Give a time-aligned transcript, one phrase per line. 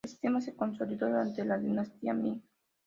[0.03, 2.41] El sistema se consolidó durante la dinastía Ming.